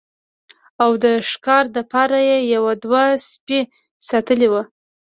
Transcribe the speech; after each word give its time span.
او 0.83 0.91
د 1.03 1.05
ښکار 1.29 1.63
د 1.75 1.77
پاره 1.91 2.19
يې 2.29 2.37
يو 2.53 2.63
دوه 2.83 3.03
سپي 3.29 3.59
ساتلي 4.09 4.47
وو 4.51 4.61